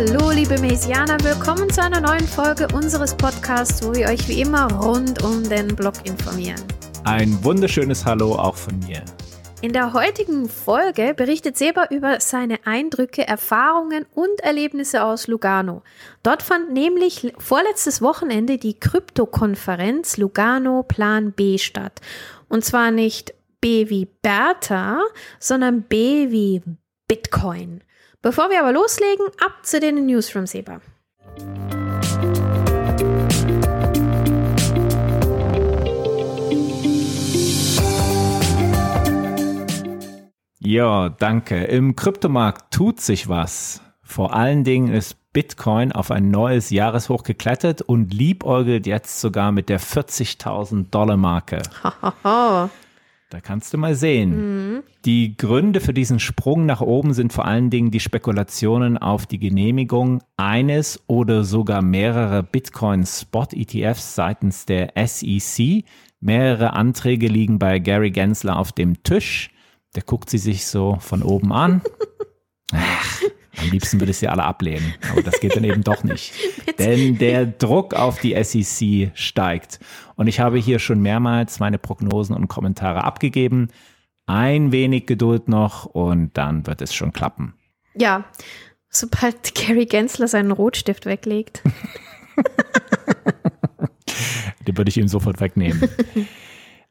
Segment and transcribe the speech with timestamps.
[0.00, 4.72] Hallo, liebe Mesianer, willkommen zu einer neuen Folge unseres Podcasts, wo wir euch wie immer
[4.72, 6.62] rund um den Blog informieren.
[7.02, 9.02] Ein wunderschönes Hallo auch von mir.
[9.60, 15.82] In der heutigen Folge berichtet Seba über seine Eindrücke, Erfahrungen und Erlebnisse aus Lugano.
[16.22, 22.00] Dort fand nämlich vorletztes Wochenende die Krypto-Konferenz Lugano Plan B statt.
[22.48, 25.00] Und zwar nicht B wie Bertha,
[25.40, 26.62] sondern B wie
[27.08, 27.82] Bitcoin.
[28.20, 30.80] Bevor wir aber loslegen, ab zu den News from Seba.
[40.58, 41.64] Ja, danke.
[41.64, 43.80] Im Kryptomarkt tut sich was.
[44.02, 49.68] Vor allen Dingen ist Bitcoin auf ein neues Jahreshoch geklettert und liebäugelt jetzt sogar mit
[49.68, 51.62] der 40.000 Dollar Marke.
[53.30, 54.76] Da kannst du mal sehen.
[54.76, 54.82] Mhm.
[55.04, 59.38] Die Gründe für diesen Sprung nach oben sind vor allen Dingen die Spekulationen auf die
[59.38, 65.84] Genehmigung eines oder sogar mehrerer Bitcoin-Spot-ETFs seitens der SEC.
[66.20, 69.50] Mehrere Anträge liegen bei Gary Gensler auf dem Tisch.
[69.94, 71.82] Der guckt sie sich so von oben an.
[72.72, 73.22] Ach,
[73.58, 76.32] am liebsten würde ich sie alle ablehnen, aber das geht dann eben doch nicht.
[76.78, 79.80] Denn der Druck auf die SEC steigt.
[80.18, 83.68] Und ich habe hier schon mehrmals meine Prognosen und Kommentare abgegeben.
[84.26, 87.54] Ein wenig Geduld noch und dann wird es schon klappen.
[87.94, 88.24] Ja,
[88.90, 91.62] sobald Gary Gensler seinen Rotstift weglegt.
[94.66, 95.88] Den würde ich ihm sofort wegnehmen.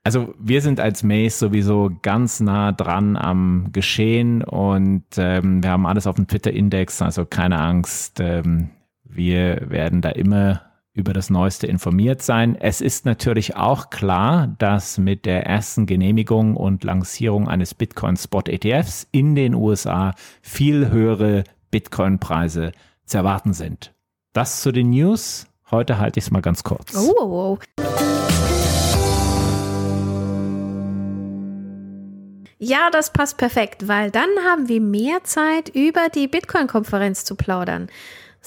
[0.05, 5.85] Also wir sind als Maze sowieso ganz nah dran am Geschehen und ähm, wir haben
[5.85, 8.21] alles auf dem Twitter-Index, also keine Angst.
[8.21, 8.69] Ähm,
[9.03, 10.66] wir werden da immer
[10.97, 12.57] über das Neueste informiert sein.
[12.59, 19.35] Es ist natürlich auch klar, dass mit der ersten Genehmigung und Lancierung eines Bitcoin-Spot-ETFs in
[19.35, 22.71] den USA viel höhere Bitcoin-Preise
[23.05, 23.93] zu erwarten sind.
[24.33, 25.45] Das zu den News.
[25.69, 26.95] Heute halte ich es mal ganz kurz.
[26.95, 27.59] Oh, oh, oh.
[32.57, 37.87] Ja, das passt perfekt, weil dann haben wir mehr Zeit, über die Bitcoin-Konferenz zu plaudern.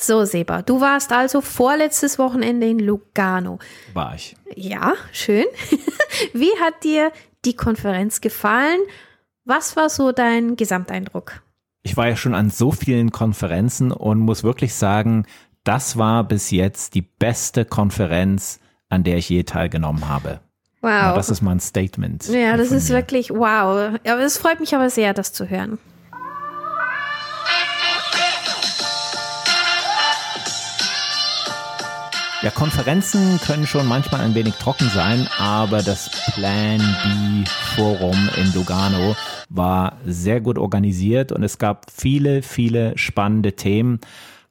[0.00, 3.58] So, Seba, du warst also vorletztes Wochenende in Lugano.
[3.92, 4.34] War ich.
[4.56, 5.44] Ja, schön.
[6.32, 7.12] Wie hat dir
[7.44, 8.80] die Konferenz gefallen?
[9.44, 11.42] Was war so dein Gesamteindruck?
[11.82, 15.26] Ich war ja schon an so vielen Konferenzen und muss wirklich sagen,
[15.64, 20.40] das war bis jetzt die beste Konferenz, an der ich je teilgenommen habe.
[20.80, 20.90] Wow.
[20.90, 22.26] Ja, das ist mal ein Statement.
[22.28, 22.96] Ja, das ist mir.
[22.96, 23.98] wirklich wow.
[24.02, 25.78] Aber es freut mich aber sehr, das zu hören.
[32.42, 37.44] Ja, Konferenzen können schon manchmal ein wenig trocken sein, aber das Plan B
[37.76, 39.14] Forum in Lugano
[39.50, 44.00] war sehr gut organisiert und es gab viele, viele spannende Themen.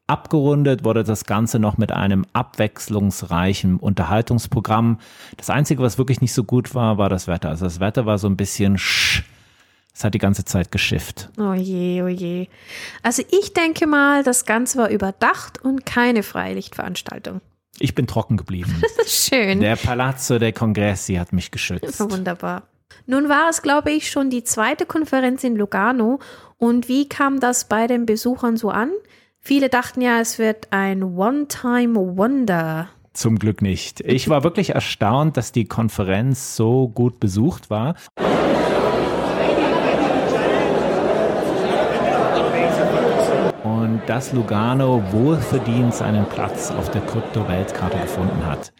[0.05, 4.99] Abgerundet wurde das Ganze noch mit einem abwechslungsreichen Unterhaltungsprogramm.
[5.37, 7.49] Das Einzige, was wirklich nicht so gut war, war das Wetter.
[7.49, 9.23] Also das Wetter war so ein bisschen sch.
[9.95, 11.29] Es hat die ganze Zeit geschifft.
[11.39, 12.49] Oh je, oh je.
[13.01, 17.41] Also ich denke mal, das Ganze war überdacht und keine Freilichtveranstaltung.
[17.79, 18.81] Ich bin trocken geblieben.
[19.05, 19.61] Schön.
[19.61, 21.99] Der Palazzo dei Congressi hat mich geschützt.
[21.99, 22.63] Wunderbar.
[23.05, 26.19] Nun war es, glaube ich, schon die zweite Konferenz in Lugano.
[26.57, 28.91] Und wie kam das bei den Besuchern so an?
[29.39, 32.89] Viele dachten ja, es wird ein One-Time-Wonder.
[33.13, 34.01] Zum Glück nicht.
[34.01, 37.95] Ich war wirklich erstaunt, dass die Konferenz so gut besucht war.
[43.63, 48.73] Und dass Lugano wohlverdient seinen Platz auf der Krypto-Weltkarte gefunden hat.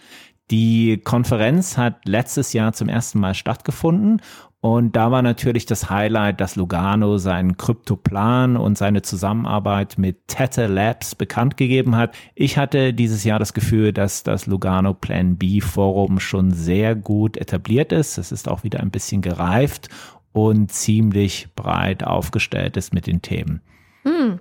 [0.49, 4.23] Die Konferenz hat letztes Jahr zum ersten Mal stattgefunden
[4.59, 10.67] und da war natürlich das Highlight, dass Lugano seinen Kryptoplan und seine Zusammenarbeit mit Tether
[10.67, 12.15] Labs bekannt gegeben hat.
[12.33, 17.37] Ich hatte dieses Jahr das Gefühl, dass das Lugano Plan B Forum schon sehr gut
[17.37, 18.17] etabliert ist.
[18.17, 19.89] Es ist auch wieder ein bisschen gereift
[20.31, 23.61] und ziemlich breit aufgestellt ist mit den Themen.
[24.09, 24.39] Hm.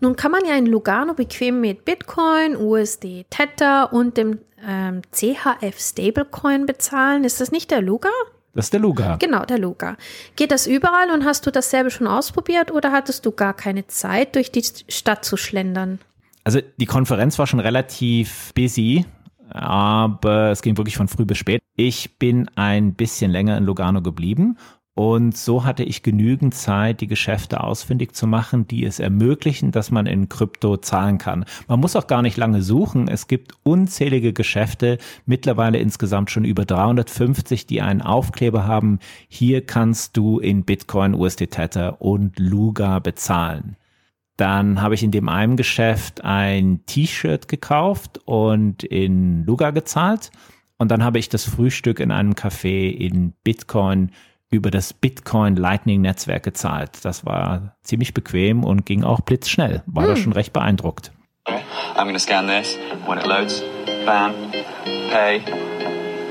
[0.00, 5.78] Nun kann man ja in Lugano bequem mit Bitcoin, USD Tether und dem ähm, CHF
[5.78, 7.24] Stablecoin bezahlen.
[7.24, 8.08] Ist das nicht der Luga?
[8.54, 9.16] Das ist der Luga.
[9.16, 9.96] Genau, der Luga.
[10.36, 14.36] Geht das überall und hast du dasselbe schon ausprobiert oder hattest du gar keine Zeit,
[14.36, 15.98] durch die Stadt zu schlendern?
[16.44, 19.06] Also die Konferenz war schon relativ busy,
[19.48, 21.62] aber es ging wirklich von früh bis spät.
[21.74, 24.56] Ich bin ein bisschen länger in Lugano geblieben
[24.94, 29.90] und so hatte ich genügend Zeit, die Geschäfte ausfindig zu machen, die es ermöglichen, dass
[29.90, 31.44] man in Krypto zahlen kann.
[31.66, 33.08] Man muss auch gar nicht lange suchen.
[33.08, 39.00] Es gibt unzählige Geschäfte, mittlerweile insgesamt schon über 350, die einen Aufkleber haben.
[39.26, 43.76] Hier kannst du in Bitcoin, USD Tether und Luga bezahlen.
[44.36, 50.30] Dann habe ich in dem einen Geschäft ein T-Shirt gekauft und in Luga gezahlt.
[50.78, 54.10] Und dann habe ich das Frühstück in einem Café in Bitcoin
[54.50, 57.04] über das Bitcoin Lightning Netzwerk gezahlt.
[57.04, 59.82] Das war ziemlich bequem und ging auch blitzschnell.
[59.86, 60.10] War hm.
[60.10, 61.12] da schon recht beeindruckt.
[61.46, 63.62] I'm going to scan this when it loads.
[64.06, 64.32] Bam,
[65.10, 65.42] pay,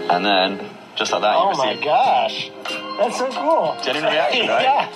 [0.09, 0.59] and then
[0.95, 1.35] just like that.
[1.37, 2.51] Oh my gosh,
[2.97, 3.75] that's so cool.
[3.83, 4.63] Genuine reaction, right?
[4.63, 4.87] yeah.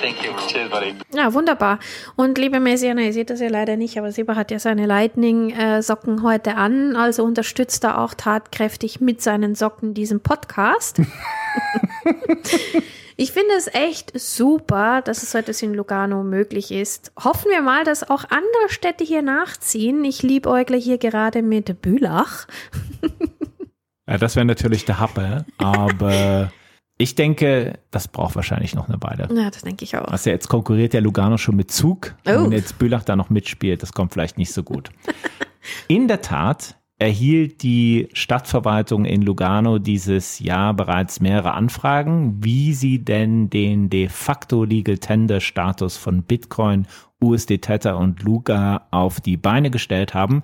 [0.00, 0.32] Thank you.
[0.48, 0.94] Cheers, buddy.
[1.14, 1.78] Ja, wunderbar.
[2.16, 6.22] Und liebe Messianer, ihr seht das ja leider nicht, aber Seba hat ja seine Lightning-Socken
[6.22, 11.00] heute an, also unterstützt er auch tatkräftig mit seinen Socken diesen Podcast.
[13.16, 17.12] Ich finde es echt super, dass es so etwas in Lugano möglich ist.
[17.22, 20.04] Hoffen wir mal, dass auch andere Städte hier nachziehen.
[20.04, 22.46] Ich liebe liebäugle hier gerade mit Bülach.
[24.08, 26.50] Ja, das wäre natürlich der Happe, aber
[26.98, 29.28] ich denke, das braucht wahrscheinlich noch eine Weile.
[29.32, 30.08] Ja, das denke ich auch.
[30.08, 32.14] Also jetzt konkurriert der Lugano schon mit Zug.
[32.26, 32.32] Oh.
[32.32, 34.90] Und jetzt Bülach da noch mitspielt, das kommt vielleicht nicht so gut.
[35.88, 43.04] In der Tat erhielt die Stadtverwaltung in Lugano dieses Jahr bereits mehrere Anfragen, wie sie
[43.04, 46.86] denn den de facto Legal Tender Status von Bitcoin,
[47.20, 50.42] USD Tether und Luga auf die Beine gestellt haben.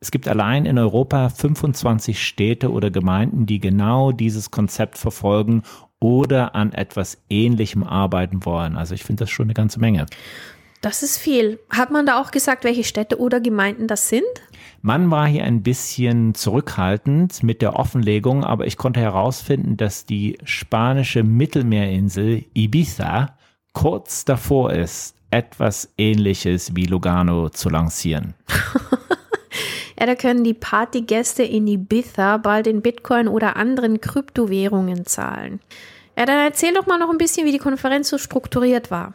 [0.00, 5.62] Es gibt allein in Europa 25 Städte oder Gemeinden, die genau dieses Konzept verfolgen
[6.00, 8.76] oder an etwas Ähnlichem arbeiten wollen.
[8.76, 10.06] Also ich finde das schon eine ganze Menge.
[10.80, 11.58] Das ist viel.
[11.68, 14.24] Hat man da auch gesagt, welche Städte oder Gemeinden das sind?
[14.80, 20.38] Man war hier ein bisschen zurückhaltend mit der Offenlegung, aber ich konnte herausfinden, dass die
[20.44, 23.36] spanische Mittelmeerinsel Ibiza
[23.74, 28.32] kurz davor ist, etwas Ähnliches wie Lugano zu lancieren.
[30.00, 35.60] ja, da können die Partygäste in Ibiza bald in Bitcoin oder anderen Kryptowährungen zahlen.
[36.16, 39.12] Ja, dann erzähl doch mal noch ein bisschen, wie die Konferenz so strukturiert war.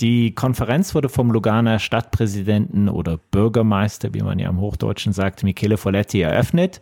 [0.00, 5.76] Die Konferenz wurde vom Luganer Stadtpräsidenten oder Bürgermeister, wie man ja im Hochdeutschen sagt, Michele
[5.76, 6.80] Folletti eröffnet.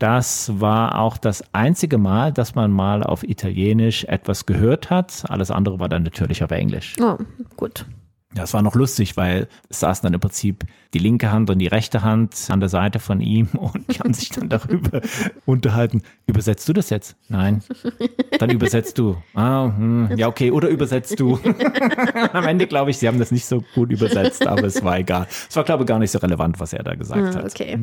[0.00, 5.24] Das war auch das einzige Mal, dass man mal auf Italienisch etwas gehört hat.
[5.28, 6.96] Alles andere war dann natürlich auf Englisch.
[7.00, 7.18] Oh,
[7.56, 7.84] gut.
[8.32, 11.66] Das war noch lustig, weil es saßen dann im Prinzip die linke Hand und die
[11.66, 15.00] rechte Hand an der Seite von ihm und die haben sich dann darüber
[15.46, 16.02] unterhalten.
[16.26, 17.16] Übersetzt du das jetzt?
[17.28, 17.62] Nein.
[18.38, 19.16] Dann übersetzt du.
[19.34, 20.52] Ah, hm, ja, okay.
[20.52, 21.40] Oder übersetzt du.
[22.32, 25.26] Am Ende glaube ich, sie haben das nicht so gut übersetzt, aber es war egal.
[25.48, 27.44] Es war, glaube ich, gar nicht so relevant, was er da gesagt ah, hat.
[27.46, 27.78] Okay.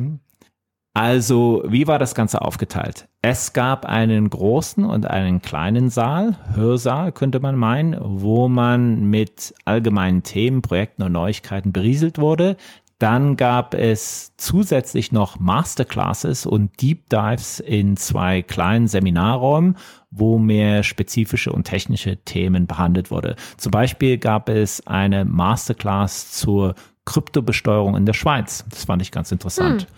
[0.94, 3.08] Also, wie war das Ganze aufgeteilt?
[3.22, 9.54] Es gab einen großen und einen kleinen Saal, Hörsaal könnte man meinen, wo man mit
[9.64, 12.56] allgemeinen Themen, Projekten und Neuigkeiten berieselt wurde.
[12.98, 19.76] Dann gab es zusätzlich noch Masterclasses und Deep Dives in zwei kleinen Seminarräumen,
[20.10, 23.36] wo mehr spezifische und technische Themen behandelt wurde.
[23.56, 26.74] Zum Beispiel gab es eine Masterclass zur
[27.04, 28.64] Kryptobesteuerung in der Schweiz.
[28.68, 29.82] Das fand ich ganz interessant.
[29.82, 29.88] Hm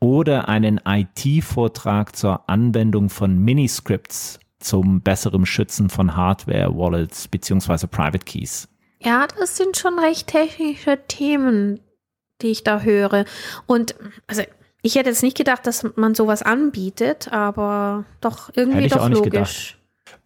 [0.00, 8.24] oder einen IT-Vortrag zur Anwendung von Miniscripts zum besseren Schützen von Hardware, Wallets beziehungsweise Private
[8.24, 8.68] Keys.
[8.98, 11.80] Ja, das sind schon recht technische Themen,
[12.42, 13.24] die ich da höre.
[13.66, 13.94] Und
[14.26, 14.42] also
[14.82, 19.22] ich hätte jetzt nicht gedacht, dass man sowas anbietet, aber doch irgendwie doch logisch.
[19.24, 19.76] Gedacht.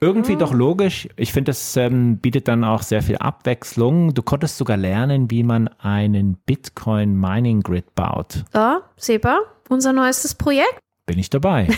[0.00, 0.38] Irgendwie hm.
[0.38, 1.08] doch logisch.
[1.16, 4.14] Ich finde, es ähm, bietet dann auch sehr viel Abwechslung.
[4.14, 8.44] Du konntest sogar lernen, wie man einen Bitcoin Mining Grid baut.
[8.54, 10.78] Ja, Seba, unser neuestes Projekt.
[11.06, 11.68] Bin ich dabei.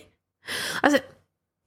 [0.82, 0.98] also,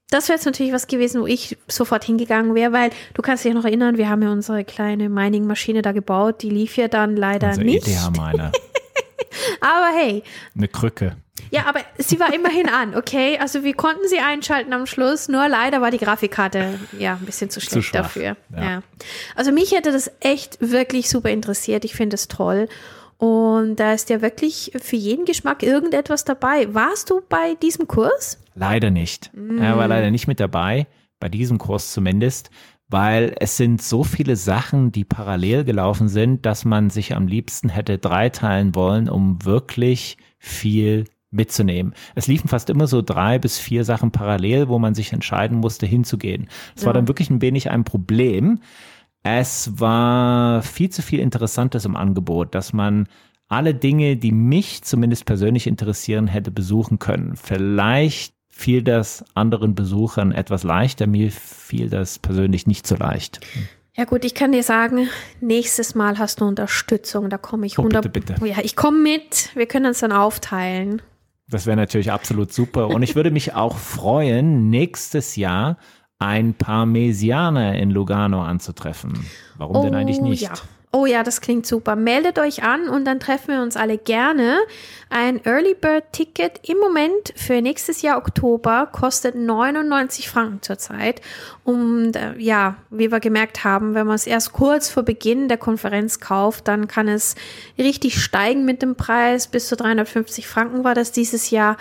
[0.10, 3.54] das wäre jetzt natürlich was gewesen, wo ich sofort hingegangen wäre, weil du kannst dich
[3.54, 7.50] noch erinnern, wir haben ja unsere kleine Mining-Maschine da gebaut, die lief ja dann leider
[7.50, 7.88] Unser nicht.
[7.88, 8.52] ETH-Miner.
[9.62, 10.24] Aber hey.
[10.56, 11.16] Eine Krücke.
[11.52, 13.40] Ja, aber sie war immerhin an, okay?
[13.40, 17.50] Also wir konnten sie einschalten am Schluss, nur leider war die Grafikkarte ja ein bisschen
[17.50, 18.38] zu schlecht zu dafür.
[18.56, 18.62] Ja.
[18.62, 18.84] ja.
[19.36, 21.86] Also mich hätte das echt wirklich super interessiert.
[21.86, 22.68] Ich finde es toll.
[23.20, 26.74] Und da ist ja wirklich für jeden Geschmack irgendetwas dabei.
[26.74, 28.42] Warst du bei diesem Kurs?
[28.56, 29.30] Leider nicht.
[29.34, 29.58] Mm.
[29.58, 30.88] Er war leider nicht mit dabei,
[31.20, 32.50] bei diesem Kurs zumindest,
[32.88, 37.68] weil es sind so viele Sachen, die parallel gelaufen sind, dass man sich am liebsten
[37.68, 41.94] hätte dreiteilen wollen, um wirklich viel mitzunehmen.
[42.16, 45.86] Es liefen fast immer so drei bis vier Sachen parallel, wo man sich entscheiden musste,
[45.86, 46.48] hinzugehen.
[46.74, 46.86] Es ja.
[46.88, 48.62] war dann wirklich ein wenig ein Problem,
[49.24, 53.08] es war viel zu viel Interessantes im Angebot, dass man
[53.48, 57.36] alle Dinge, die mich zumindest persönlich interessieren, hätte besuchen können.
[57.36, 63.40] Vielleicht fiel das anderen Besuchern etwas leichter, mir fiel das persönlich nicht so leicht.
[63.96, 65.10] Ja gut, ich kann dir sagen,
[65.42, 68.46] nächstes Mal hast du Unterstützung, da komme ich 100 oh, bitte, bitte.
[68.46, 71.02] Ja, ich komme mit, wir können uns dann aufteilen.
[71.50, 75.78] Das wäre natürlich absolut super und ich würde mich auch freuen, nächstes Jahr
[76.20, 79.26] ein paar Mesianer in Lugano anzutreffen.
[79.58, 80.44] Warum oh, denn eigentlich nicht?
[80.44, 80.54] Ja.
[80.92, 81.96] Oh ja, das klingt super.
[81.96, 84.58] Meldet euch an und dann treffen wir uns alle gerne.
[85.12, 91.22] Ein Early Bird Ticket im Moment für nächstes Jahr Oktober kostet 99 Franken zurzeit.
[91.64, 95.60] Und äh, ja, wie wir gemerkt haben, wenn man es erst kurz vor Beginn der
[95.60, 97.36] Konferenz kauft, dann kann es
[97.78, 99.46] richtig steigen mit dem Preis.
[99.46, 101.78] Bis zu 350 Franken war das dieses Jahr.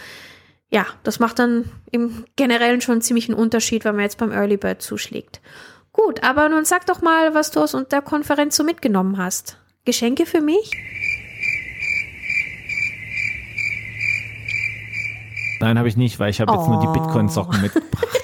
[0.70, 4.58] Ja, das macht dann im Generellen schon ziemlich einen Unterschied, wenn man jetzt beim Early
[4.58, 5.40] Bird zuschlägt.
[5.92, 9.56] Gut, aber nun sag doch mal, was du aus der Konferenz so mitgenommen hast.
[9.84, 10.70] Geschenke für mich?
[15.60, 16.72] Nein, habe ich nicht, weil ich habe jetzt oh.
[16.72, 16.92] nur die oh.
[16.92, 18.06] Bitcoin-Socken mitgebracht.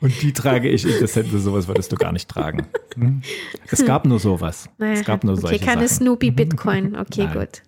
[0.00, 0.86] Und die trage ich.
[1.00, 2.68] Das hätte sowas würdest du gar nicht tragen.
[2.94, 3.22] Hm?
[3.70, 4.68] Es gab nur sowas.
[4.78, 6.04] Naja, es gab nur solche okay, keine Sachen.
[6.04, 6.96] Snoopy Bitcoin.
[7.04, 7.38] Okay, Nein.
[7.38, 7.62] gut.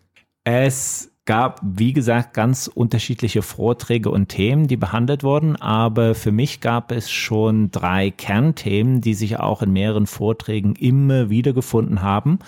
[0.44, 6.60] Es gab, wie gesagt, ganz unterschiedliche Vorträge und Themen, die behandelt wurden, aber für mich
[6.60, 12.38] gab es schon drei Kernthemen, die sich auch in mehreren Vorträgen immer wieder gefunden haben.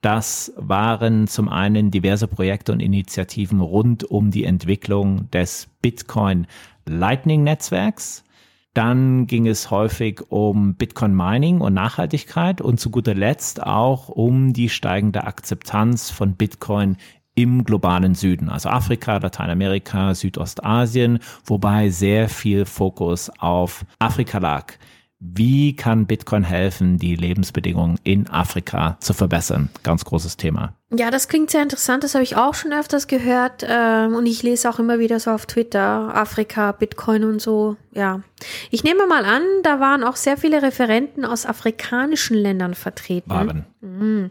[0.00, 6.46] Das waren zum einen diverse Projekte und Initiativen rund um die Entwicklung des Bitcoin
[6.86, 8.22] Lightning Netzwerks.
[8.74, 14.52] Dann ging es häufig um Bitcoin Mining und Nachhaltigkeit und zu guter Letzt auch um
[14.52, 16.96] die steigende Akzeptanz von Bitcoin
[17.38, 24.72] im globalen Süden, also Afrika, Lateinamerika, Südostasien, wobei sehr viel Fokus auf Afrika lag.
[25.20, 29.70] Wie kann Bitcoin helfen, die Lebensbedingungen in Afrika zu verbessern?
[29.84, 30.77] Ganz großes Thema.
[30.90, 32.02] Ja, das klingt sehr interessant.
[32.02, 33.64] Das habe ich auch schon öfters gehört.
[33.68, 37.76] Ähm, und ich lese auch immer wieder so auf Twitter, Afrika, Bitcoin und so.
[37.92, 38.22] Ja.
[38.70, 43.30] Ich nehme mal an, da waren auch sehr viele Referenten aus afrikanischen Ländern vertreten.
[43.30, 43.66] Waren.
[43.82, 44.30] Mhm.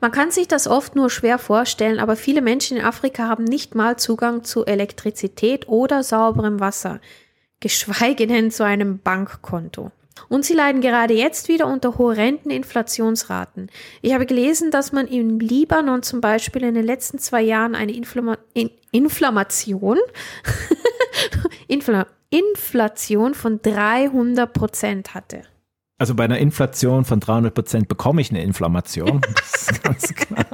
[0.00, 3.74] Man kann sich das oft nur schwer vorstellen, aber viele Menschen in Afrika haben nicht
[3.74, 7.00] mal Zugang zu Elektrizität oder sauberem Wasser.
[7.58, 9.90] Geschweige denn zu einem Bankkonto.
[10.28, 13.70] Und sie leiden gerade jetzt wieder unter horrenden Inflationsraten.
[14.02, 17.92] Ich habe gelesen, dass man im Libanon zum Beispiel in den letzten zwei Jahren eine
[17.92, 19.98] Inflama in Inflammation,
[21.68, 25.42] Infl Inflation von 300 Prozent hatte.
[25.98, 29.20] Also bei einer Inflation von 300 Prozent bekomme ich eine Inflammation.
[29.34, 30.46] Das ist ganz klar.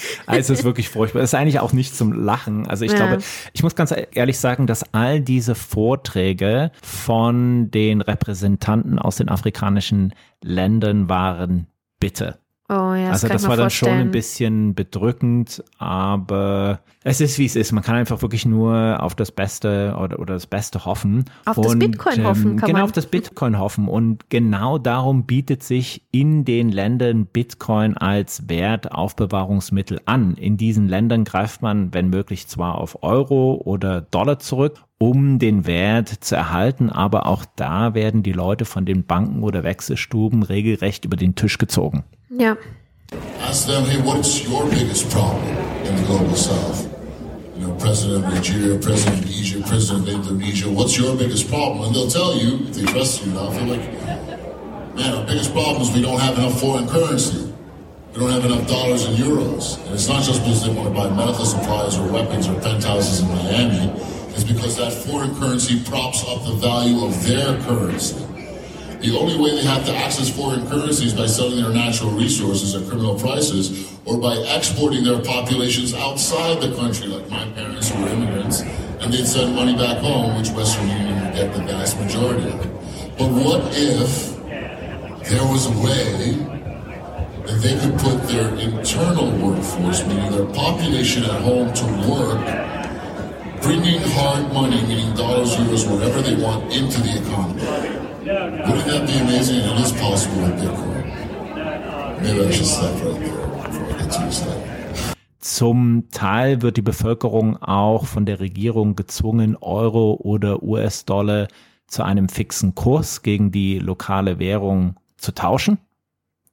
[0.26, 1.20] Also es ist wirklich furchtbar.
[1.20, 2.66] Das ist eigentlich auch nicht zum Lachen.
[2.66, 2.98] Also ich ja.
[2.98, 3.22] glaube,
[3.52, 10.14] ich muss ganz ehrlich sagen, dass all diese Vorträge von den Repräsentanten aus den afrikanischen
[10.42, 11.66] Ländern waren
[12.00, 12.38] bitte.
[12.68, 13.92] Oh ja, das also das war dann vorstellen.
[13.92, 17.70] schon ein bisschen bedrückend, aber es ist wie es ist.
[17.70, 21.26] Man kann einfach wirklich nur auf das Beste oder, oder das Beste hoffen.
[21.44, 22.82] Auf und, das Bitcoin ähm, hoffen, kann Genau, man.
[22.82, 23.86] auf das Bitcoin hoffen.
[23.86, 30.34] Und genau darum bietet sich in den Ländern Bitcoin als Wertaufbewahrungsmittel an.
[30.34, 35.66] In diesen Ländern greift man, wenn möglich, zwar auf Euro oder Dollar zurück, um den
[35.66, 41.04] Wert zu erhalten, aber auch da werden die Leute von den Banken oder Wechselstuben regelrecht
[41.04, 42.02] über den Tisch gezogen.
[42.30, 42.56] Ja.
[43.38, 45.46] Ask them, hey, what's your biggest problem
[45.86, 46.88] in the global south?
[47.54, 51.86] You know, president of Nigeria, president of Egypt, president of Indonesia, what's your biggest problem?
[51.86, 53.92] And they'll tell you, if they trust you enough, they're like,
[54.96, 57.52] man, our biggest problem is we don't have enough foreign currency.
[58.12, 59.78] We don't have enough dollars and euros.
[59.86, 63.20] And it's not just because they want to buy medical supplies or weapons or penthouses
[63.20, 63.92] in Miami.
[64.34, 68.25] It's because that foreign currency props up the value of their currency.
[69.06, 72.88] The only way they have to access foreign currencies by selling their natural resources at
[72.88, 78.62] criminal prices or by exporting their populations outside the country, like my parents were immigrants,
[78.62, 82.60] and they'd send money back home, which Western Union would get the vast majority of
[82.66, 83.16] it.
[83.16, 84.34] But what if
[85.30, 86.32] there was a way
[87.46, 94.00] that they could put their internal workforce, meaning their population at home, to work, bringing
[94.18, 97.95] hard money, meaning dollars, euros, whatever they want, into the economy?
[98.26, 99.60] Wouldn't that be amazing?
[99.60, 101.04] It is possible with Bitcoin.
[102.20, 104.62] Maybe I should stop right there before I get too excited.
[105.38, 111.46] Zum Teil wird die Bevölkerung auch von der Regierung gezwungen, Euro oder US-Dollar
[111.86, 115.78] zu einem fixen Kurs gegen die lokale Währung zu tauschen.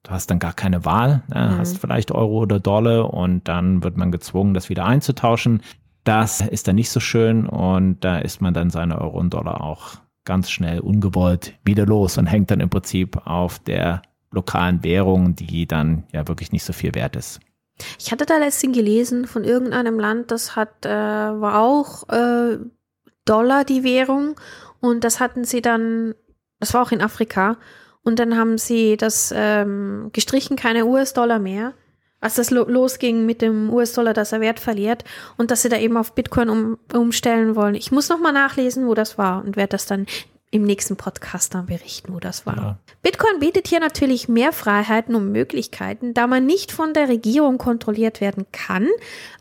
[0.04, 1.54] Du hast dann gar keine Wahl, ne?
[1.54, 1.58] mhm.
[1.58, 5.64] hast vielleicht Euro oder Dollar und dann wird man gezwungen, das wieder einzutauschen.
[6.04, 9.62] Das ist dann nicht so schön und da ist man dann seine Euro und Dollar
[9.62, 14.02] auch ganz schnell ungewollt wieder los und hängt dann im Prinzip auf der
[14.32, 17.40] lokalen Währung, die dann ja wirklich nicht so viel wert ist.
[18.00, 22.60] Ich hatte da letztens gelesen von irgendeinem Land, das hat, äh, war auch äh,
[23.26, 24.40] Dollar die Währung
[24.80, 26.14] und das hatten sie dann,
[26.60, 27.58] das war auch in Afrika
[28.04, 31.74] und dann haben sie das ähm, gestrichen, keine US-Dollar mehr
[32.24, 35.04] als das lo losging mit dem US-Dollar, dass er Wert verliert
[35.38, 37.76] und dass sie da eben auf Bitcoin um, umstellen wollen.
[37.76, 40.06] Ich muss nochmal nachlesen, wo das war und werde das dann
[40.52, 42.56] im nächsten Podcast dann berichten, wo das war.
[42.56, 42.78] Ja.
[43.02, 48.22] Bitcoin bietet hier natürlich mehr Freiheiten und Möglichkeiten, da man nicht von der Regierung kontrolliert
[48.22, 48.88] werden kann.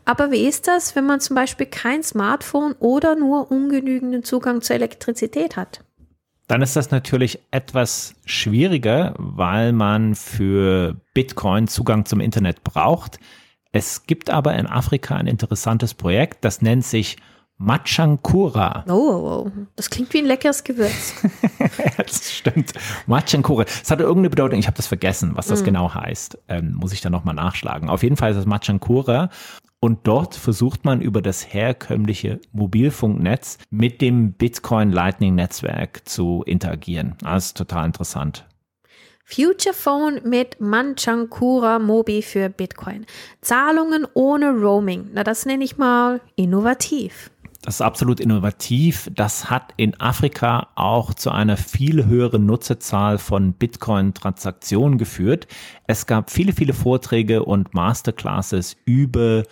[0.05, 4.75] Aber wie ist das, wenn man zum Beispiel kein Smartphone oder nur ungenügenden Zugang zur
[4.75, 5.82] Elektrizität hat?
[6.53, 13.17] Dann ist das natürlich etwas schwieriger, weil man für Bitcoin Zugang zum Internet braucht.
[13.71, 17.17] Es gibt aber in Afrika ein interessantes Projekt, das nennt sich
[17.57, 18.85] Machankura.
[18.87, 21.15] Oh, das klingt wie ein leckeres Gewürz.
[21.97, 22.73] das stimmt.
[23.07, 23.63] Machankura.
[23.63, 24.59] Es hatte irgendeine Bedeutung.
[24.59, 25.65] Ich habe das vergessen, was das mm.
[25.65, 26.37] genau heißt.
[26.49, 27.89] Ähm, muss ich da nochmal nachschlagen.
[27.89, 29.29] Auf jeden Fall ist es Machankura.
[29.83, 37.15] Und dort versucht man über das herkömmliche Mobilfunknetz mit dem Bitcoin Lightning Netzwerk zu interagieren.
[37.19, 38.45] Das ist total interessant.
[39.25, 43.05] Future Phone mit Manchankura Mobi für Bitcoin.
[43.41, 45.09] Zahlungen ohne Roaming.
[45.11, 47.29] Na, das nenne ich mal innovativ.
[47.61, 49.09] Das ist absolut innovativ.
[49.13, 55.47] Das hat in Afrika auch zu einer viel höheren Nutzerzahl von Bitcoin-Transaktionen geführt.
[55.87, 59.43] Es gab viele, viele Vorträge und Masterclasses über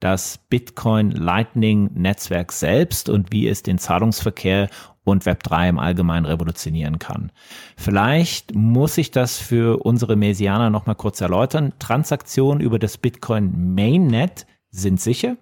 [0.00, 4.68] das Bitcoin Lightning Netzwerk selbst und wie es den Zahlungsverkehr
[5.04, 7.32] und Web3 im Allgemeinen revolutionieren kann.
[7.76, 11.72] Vielleicht muss ich das für unsere Mesianer nochmal kurz erläutern.
[11.78, 15.36] Transaktionen über das Bitcoin Mainnet sind sicher,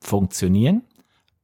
[0.00, 0.82] funktionieren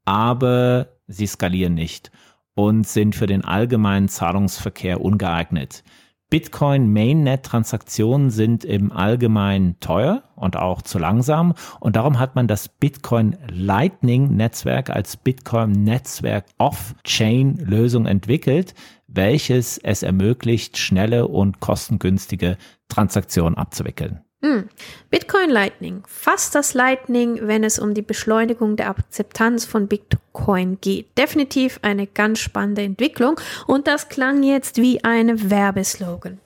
[0.07, 2.11] aber sie skalieren nicht
[2.55, 5.85] und sind für den allgemeinen Zahlungsverkehr ungeeignet.
[6.31, 12.47] Bitcoin Mainnet Transaktionen sind im Allgemeinen teuer und auch zu langsam und darum hat man
[12.47, 18.75] das Bitcoin Lightning Netzwerk als Bitcoin Netzwerk Off-Chain Lösung entwickelt,
[19.09, 22.57] welches es ermöglicht, schnelle und kostengünstige
[22.89, 24.21] Transaktionen abzuwickeln.
[24.43, 24.69] Hm.
[25.11, 26.03] Bitcoin Lightning.
[26.07, 31.17] Fast das Lightning, wenn es um die Beschleunigung der Akzeptanz von Bitcoin geht.
[31.17, 36.39] Definitiv eine ganz spannende Entwicklung und das klang jetzt wie eine Werbeslogan.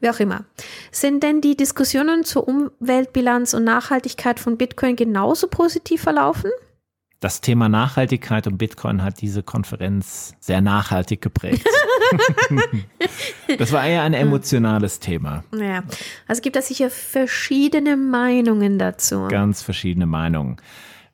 [0.00, 0.44] Wie auch immer.
[0.90, 6.50] Sind denn die Diskussionen zur Umweltbilanz und Nachhaltigkeit von Bitcoin genauso positiv verlaufen?
[7.20, 11.66] Das Thema Nachhaltigkeit und Bitcoin hat diese Konferenz sehr nachhaltig geprägt.
[13.58, 15.42] das war eher ein emotionales Thema.
[15.58, 15.82] Ja,
[16.28, 19.28] also gibt es sicher verschiedene Meinungen dazu.
[19.28, 20.58] Ganz verschiedene Meinungen.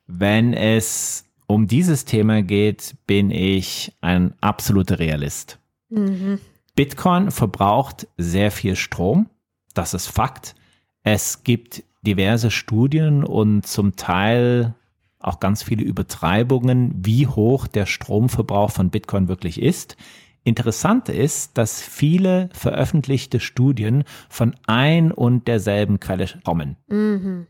[0.05, 5.57] Wenn es um dieses Thema geht, bin ich ein absoluter Realist.
[5.89, 6.39] Mhm.
[6.75, 9.29] Bitcoin verbraucht sehr viel Strom.
[9.73, 10.55] Das ist Fakt.
[11.03, 14.73] Es gibt diverse Studien und zum Teil
[15.19, 19.95] auch ganz viele Übertreibungen, wie hoch der Stromverbrauch von Bitcoin wirklich ist.
[20.43, 26.75] Interessant ist, dass viele veröffentlichte Studien von ein und derselben Quelle kommen.
[26.87, 27.47] Mhm.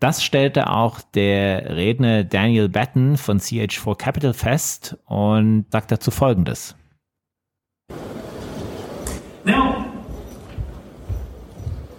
[0.00, 6.74] Das stellte auch der Redner Daniel Batten von CH4 Capital fest und sagt dazu Folgendes.
[9.44, 9.92] Now,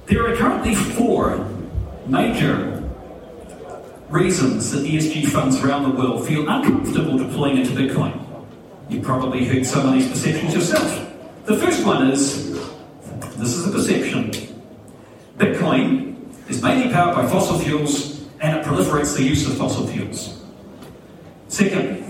[0.05, 1.47] there are currently four
[2.05, 2.83] major
[4.09, 8.19] reasons that ESG funds around the world feel uncomfortable deploying into Bitcoin.
[8.89, 11.11] You probably heard some of these perceptions yourself.
[11.45, 12.53] The first one is
[13.37, 14.31] this is a perception.
[15.37, 16.15] Bitcoin
[16.49, 20.41] is mainly powered by fossil fuels and it proliferates the use of fossil fuels.
[21.47, 22.03] Second,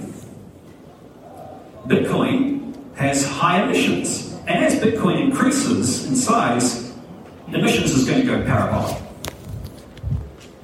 [1.88, 6.94] Bitcoin has high emissions, and as Bitcoin increases in size,
[7.48, 9.02] emissions is going to go parabolic.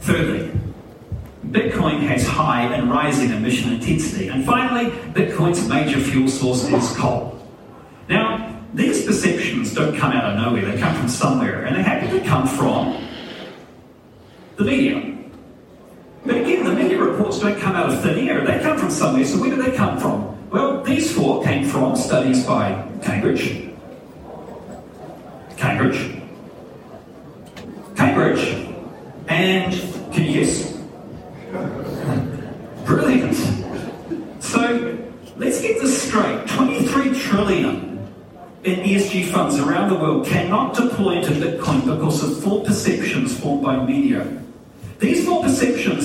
[0.01, 0.51] Thirdly,
[1.47, 4.27] Bitcoin has high and rising emission intensity.
[4.27, 7.39] And finally, Bitcoin's major fuel source is coal.
[8.07, 12.09] Now, these perceptions don't come out of nowhere, they come from somewhere, and they happen
[12.09, 13.03] to come from
[14.57, 15.17] the media.
[16.25, 19.25] But again, the media reports don't come out of thin air, they come from somewhere,
[19.25, 20.49] so where do they come from?
[20.49, 23.68] Well, these four came from studies by Cambridge,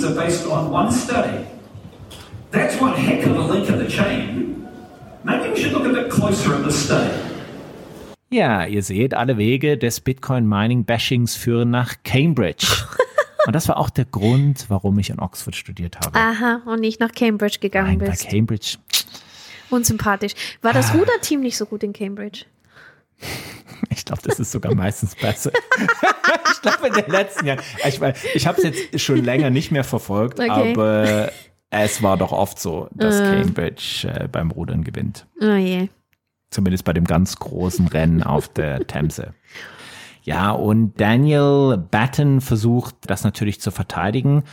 [0.05, 1.47] are based on one study.
[2.51, 4.67] That's one heck of a link in the chain.
[5.25, 7.11] Maybe we should look a bit closer at this study.
[8.31, 12.67] Ja, ihr seht, alle Wege des Bitcoin-Mining-Bashings führen nach Cambridge.
[13.47, 16.19] Und das war auch der Grund, warum ich in Oxford studiert habe.
[16.19, 18.29] Aha, und nicht nach Cambridge gegangen Nein, bist.
[18.29, 18.79] Cambridge.
[19.69, 20.33] Unsympathisch.
[20.63, 20.95] War das ah.
[20.95, 22.47] Ruderteam nicht so gut in Cambridge?
[24.15, 25.51] Glaube, das ist sogar meistens besser.
[26.53, 27.61] ich glaube, in den letzten Jahren.
[27.87, 28.01] Ich,
[28.35, 30.73] ich habe es jetzt schon länger nicht mehr verfolgt, okay.
[30.73, 31.31] aber
[31.71, 33.25] es war doch oft so, dass uh.
[33.25, 35.27] Cambridge äh, beim Rudern gewinnt.
[35.41, 35.89] Oh je.
[36.51, 39.35] Zumindest bei dem ganz großen Rennen auf der Themse.
[40.23, 44.45] Ja, und Daniel Batten versucht das natürlich zu verteidigen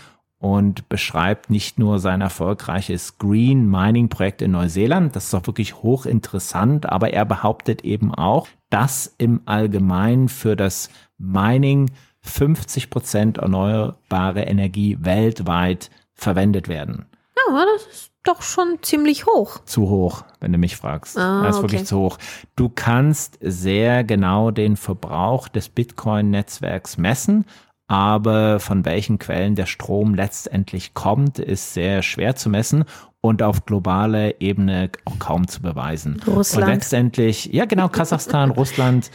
[0.42, 5.84] und beschreibt nicht nur sein erfolgreiches Green Mining Projekt in Neuseeland, das ist auch wirklich
[5.84, 14.42] hochinteressant, aber er behauptet eben auch, dass im Allgemeinen für das Mining 50 Prozent erneuerbare
[14.42, 17.06] Energie weltweit verwendet werden.
[17.38, 19.60] Ja, das ist doch schon ziemlich hoch.
[19.66, 21.20] Zu hoch, wenn du mich fragst.
[21.20, 21.72] Ah, das ist okay.
[21.72, 22.18] wirklich zu hoch.
[22.56, 27.46] Du kannst sehr genau den Verbrauch des Bitcoin-Netzwerks messen,
[27.92, 32.86] aber von welchen Quellen der Strom letztendlich kommt, ist sehr schwer zu messen
[33.20, 36.22] und auf globaler Ebene auch kaum zu beweisen.
[36.26, 36.68] Russland.
[36.68, 39.12] Und letztendlich, ja genau, Kasachstan, Russland.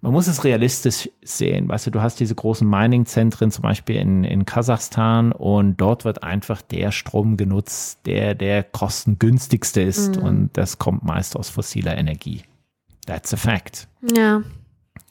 [0.00, 1.68] Man muss es realistisch sehen.
[1.68, 6.22] Weißt du, du hast diese großen Mining-Zentren zum Beispiel in, in Kasachstan und dort wird
[6.22, 12.44] einfach der Strom genutzt, der der kostengünstigste ist und das kommt meist aus fossiler Energie.
[13.04, 13.88] That's a fact.
[14.16, 14.40] Ja.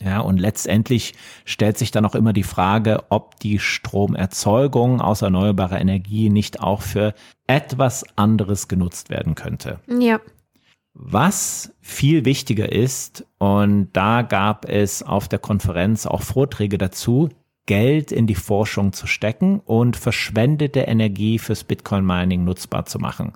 [0.01, 5.81] Ja, und letztendlich stellt sich dann auch immer die Frage, ob die Stromerzeugung aus erneuerbarer
[5.81, 7.13] Energie nicht auch für
[7.47, 9.79] etwas anderes genutzt werden könnte.
[9.99, 10.21] Ja.
[10.93, 17.29] Was viel wichtiger ist, und da gab es auf der Konferenz auch Vorträge dazu,
[17.65, 23.33] Geld in die Forschung zu stecken und verschwendete Energie fürs Bitcoin-Mining nutzbar zu machen.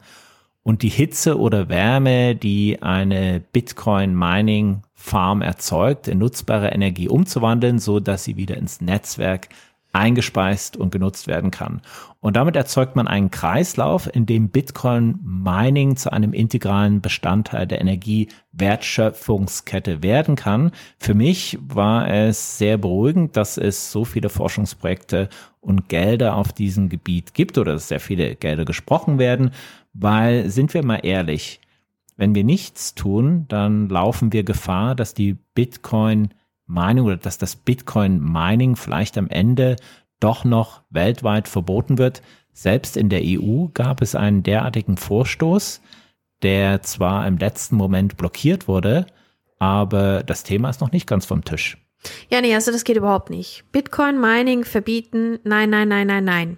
[0.64, 8.24] Und die Hitze oder Wärme, die eine Bitcoin-Mining-Farm erzeugt, in nutzbare Energie umzuwandeln, so dass
[8.24, 9.50] sie wieder ins Netzwerk
[9.94, 11.82] eingespeist und genutzt werden kann.
[12.20, 17.80] Und damit erzeugt man einen Kreislauf, in dem Bitcoin Mining zu einem integralen Bestandteil der
[17.80, 20.72] Energiewertschöpfungskette werden kann.
[20.98, 25.30] Für mich war es sehr beruhigend, dass es so viele Forschungsprojekte
[25.62, 29.52] und Gelder auf diesem Gebiet gibt oder dass sehr viele Gelder gesprochen werden,
[29.94, 31.60] weil sind wir mal ehrlich,
[32.18, 36.34] wenn wir nichts tun, dann laufen wir Gefahr, dass die Bitcoin
[36.68, 39.76] Mining oder dass das Bitcoin Mining vielleicht am Ende
[40.20, 42.22] doch noch weltweit verboten wird.
[42.54, 45.82] Selbst in der EU gab es einen derartigen Vorstoß,
[46.44, 49.08] der zwar im letzten Moment blockiert wurde,
[49.60, 51.78] aber das Thema ist noch nicht ganz vom Tisch.
[52.30, 53.64] Ja, nee, also das geht überhaupt nicht.
[53.72, 56.58] Bitcoin Mining verbieten, nein, nein, nein, nein, nein.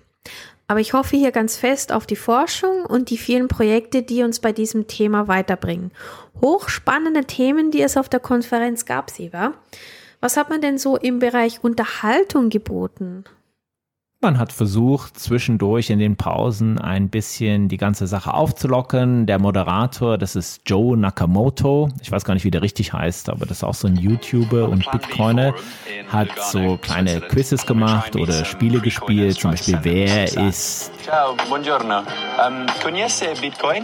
[0.68, 4.40] Aber ich hoffe hier ganz fest auf die Forschung und die vielen Projekte, die uns
[4.40, 5.92] bei diesem Thema weiterbringen.
[6.42, 9.54] Hochspannende Themen, die es auf der Konferenz gab, Seba.
[10.22, 13.26] Was hat man denn so im Bereich Unterhaltung geboten?
[14.26, 19.28] Man hat versucht, zwischendurch in den Pausen ein bisschen die ganze Sache aufzulockern.
[19.28, 21.90] Der Moderator, das ist Joe Nakamoto.
[22.02, 24.68] Ich weiß gar nicht, wie der richtig heißt, aber das ist auch so ein YouTuber
[24.68, 25.54] und Bitcoiner.
[26.10, 29.40] Hat so kleine Quizzes gemacht oder Spiele gespielt.
[29.40, 32.00] Zum Beispiel, wer ist Ciao, buongiorno.
[32.00, 33.84] Um, conosce Bitcoin?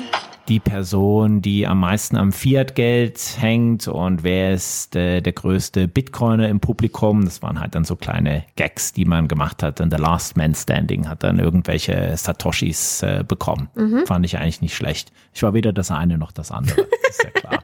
[0.51, 6.49] Die Person, die am meisten am Fiat-Geld hängt und wer ist äh, der größte Bitcoiner
[6.49, 7.23] im Publikum.
[7.23, 9.79] Das waren halt dann so kleine Gags, die man gemacht hat.
[9.79, 13.69] Und The Last Man Standing hat dann irgendwelche Satoshis äh, bekommen.
[14.05, 15.13] Fand ich eigentlich nicht schlecht.
[15.33, 17.63] Ich war weder das eine noch das andere, ist ja klar.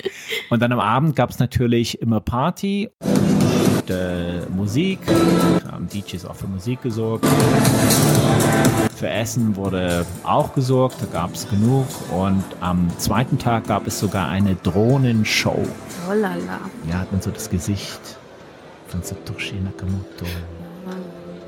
[0.50, 2.90] und dann am Abend gab es natürlich immer Party.
[3.84, 4.98] Und, äh, Musik,
[5.70, 7.26] haben DJs auch für Musik gesorgt.
[8.96, 11.86] Für Essen wurde auch gesorgt, da gab es genug.
[12.10, 15.62] Und am zweiten Tag gab es sogar eine Drohnenshow.
[16.08, 16.60] Oh la la.
[16.88, 18.00] Ja, hat man so das Gesicht
[18.88, 20.24] von Satoshi Nakamoto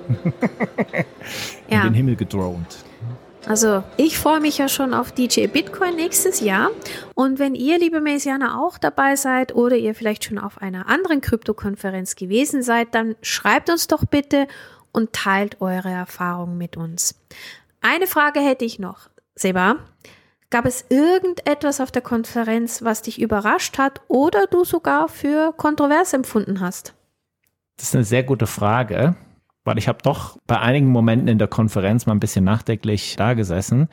[1.68, 1.84] in Ja.
[1.84, 2.56] den Himmel gedroht.
[3.46, 6.70] Also, ich freue mich ja schon auf DJ Bitcoin nächstes Jahr.
[7.14, 11.20] Und wenn ihr, liebe Mesianer, auch dabei seid oder ihr vielleicht schon auf einer anderen
[11.20, 14.48] Krypto-Konferenz gewesen seid, dann schreibt uns doch bitte
[14.90, 17.14] und teilt eure Erfahrungen mit uns.
[17.80, 19.10] Eine Frage hätte ich noch.
[19.36, 19.76] Seba,
[20.50, 26.12] gab es irgendetwas auf der Konferenz, was dich überrascht hat oder du sogar für kontrovers
[26.14, 26.94] empfunden hast?
[27.76, 29.14] Das ist eine sehr gute Frage,
[29.66, 33.34] weil ich habe doch bei einigen Momenten in der Konferenz mal ein bisschen nachdenklich da
[33.34, 33.88] gesessen.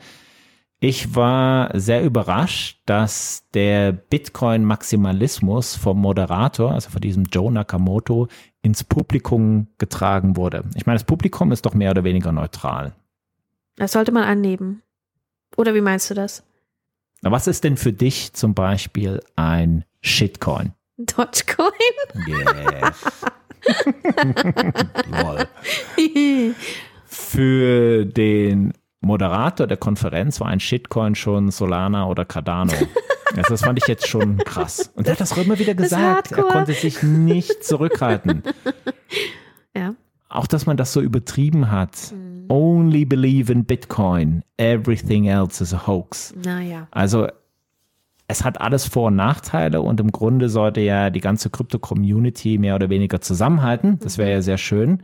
[0.80, 8.28] Ich war sehr überrascht, dass der Bitcoin-Maximalismus vom Moderator, also von diesem Joe Nakamoto,
[8.62, 10.64] ins Publikum getragen wurde.
[10.74, 12.94] Ich meine, das Publikum ist doch mehr oder weniger neutral.
[13.76, 14.82] Das sollte man annehmen.
[15.56, 16.44] Oder wie meinst du das?
[17.22, 20.72] Na, was ist denn für dich zum Beispiel ein Shitcoin?
[20.98, 21.70] Dogecoin?
[22.28, 22.92] Yeah.
[27.06, 32.72] Für den Moderator der Konferenz war ein Shitcoin schon Solana oder Cardano.
[33.36, 34.92] Also das fand ich jetzt schon krass.
[34.94, 36.30] Und er hat das auch immer wieder gesagt.
[36.30, 38.42] Er konnte sich nicht zurückhalten.
[39.76, 39.96] Ja.
[40.28, 42.12] Auch, dass man das so übertrieben hat.
[42.12, 42.46] Mhm.
[42.48, 44.44] Only believe in Bitcoin.
[44.56, 46.32] Everything else is a hoax.
[46.44, 46.86] Naja.
[46.92, 47.26] Also
[48.26, 52.74] es hat alles Vor- und Nachteile und im Grunde sollte ja die ganze Krypto-Community mehr
[52.74, 53.98] oder weniger zusammenhalten.
[54.00, 55.02] Das wäre ja sehr schön.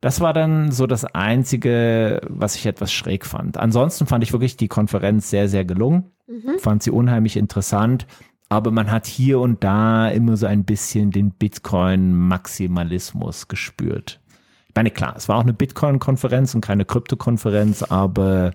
[0.00, 3.58] Das war dann so das Einzige, was ich etwas schräg fand.
[3.58, 6.12] Ansonsten fand ich wirklich die Konferenz sehr, sehr gelungen.
[6.26, 6.58] Mhm.
[6.58, 8.06] Fand sie unheimlich interessant.
[8.48, 14.20] Aber man hat hier und da immer so ein bisschen den Bitcoin-Maximalismus gespürt.
[14.68, 18.52] Ich meine, klar, es war auch eine Bitcoin-Konferenz und keine Krypto-Konferenz, aber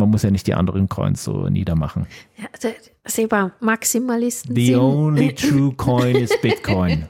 [0.00, 2.06] man muss ja nicht die anderen Coins so niedermachen.
[2.36, 2.70] Ja,
[3.04, 7.06] Seba, Maximalisten The only true coin is Bitcoin.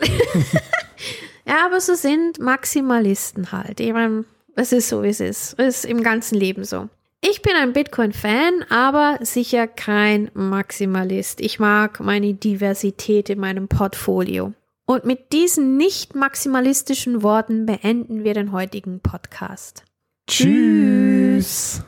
[1.46, 3.80] ja, aber so sind Maximalisten halt.
[3.80, 5.58] Ich meine, es ist so, wie es ist.
[5.58, 6.88] Es ist im ganzen Leben so.
[7.20, 11.40] Ich bin ein Bitcoin-Fan, aber sicher kein Maximalist.
[11.40, 14.52] Ich mag meine Diversität in meinem Portfolio.
[14.86, 19.84] Und mit diesen nicht maximalistischen Worten beenden wir den heutigen Podcast.
[20.28, 21.82] Tschüss.